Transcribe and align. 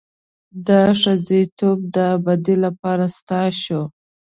دا 0.67 0.81
ښځتوب 1.01 1.77
د 1.95 1.95
ابد 2.15 2.45
لپاره 2.63 3.05
ستا 3.17 3.41
شو. 3.61 3.81